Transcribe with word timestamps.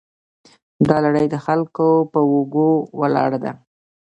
دا 0.87 0.97
لړۍ 1.05 1.25
د 1.31 1.35
خلکو 1.45 1.87
په 2.11 2.19
اوږو 2.31 2.69
ولاړه 2.99 3.37
ده. 3.43 3.51